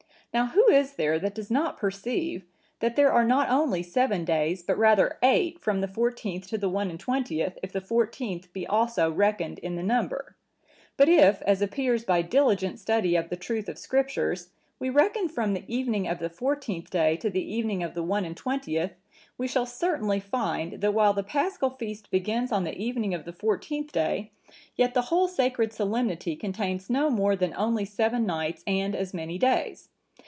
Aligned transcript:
Now, 0.33 0.45
who 0.47 0.69
is 0.69 0.93
there 0.93 1.19
that 1.19 1.35
does 1.35 1.51
not 1.51 1.75
perceive, 1.77 2.45
that 2.79 2.95
there 2.95 3.11
are 3.11 3.25
not 3.25 3.49
only 3.49 3.83
seven 3.83 4.23
days, 4.23 4.63
but 4.63 4.77
rather 4.77 5.17
eight, 5.21 5.59
from 5.59 5.81
the 5.81 5.89
fourteenth 5.89 6.47
to 6.47 6.57
the 6.57 6.69
one 6.69 6.89
and 6.89 6.97
twentieth, 6.97 7.59
if 7.61 7.73
the 7.73 7.81
fourteenth 7.81 8.53
be 8.53 8.65
also 8.65 9.11
reckoned 9.11 9.59
in 9.59 9.75
the 9.75 9.83
number? 9.83 10.37
But 10.95 11.09
if, 11.09 11.41
as 11.41 11.61
appears 11.61 12.05
by 12.05 12.21
diligent 12.21 12.79
study 12.79 13.17
of 13.17 13.27
the 13.27 13.35
truth 13.35 13.67
of 13.67 13.75
the 13.75 13.81
Scriptures, 13.81 14.51
we 14.79 14.89
reckon 14.89 15.27
from 15.27 15.53
the 15.53 15.65
evening 15.67 16.07
of 16.07 16.19
the 16.19 16.29
fourteenth 16.29 16.89
day 16.89 17.17
to 17.17 17.29
the 17.29 17.43
evening 17.43 17.83
of 17.83 17.93
the 17.93 18.01
one 18.01 18.23
and 18.23 18.37
twentieth, 18.37 18.93
we 19.37 19.49
shall 19.49 19.65
certainly 19.65 20.21
find, 20.21 20.79
that, 20.79 20.93
while 20.93 21.11
the 21.11 21.23
Paschal 21.23 21.71
feast 21.71 22.09
begins 22.09 22.53
on 22.53 22.63
the 22.63 22.77
evening 22.81 23.13
of 23.13 23.25
the 23.25 23.33
fourteenth 23.33 23.91
day, 23.91 24.31
yet 24.77 24.93
the 24.93 25.01
whole 25.01 25.27
sacred 25.27 25.73
solemnity 25.73 26.37
contains 26.37 26.89
no 26.89 27.09
more 27.09 27.35
than 27.35 27.53
only 27.57 27.83
seven 27.83 28.25
nights 28.25 28.63
and 28.65 28.95
as 28.95 29.13
many 29.13 29.37
days. 29.37 29.89